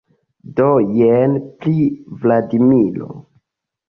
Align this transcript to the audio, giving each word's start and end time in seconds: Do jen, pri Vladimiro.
Do 0.59 0.69
jen, 0.99 1.35
pri 1.65 1.75
Vladimiro. 2.23 3.11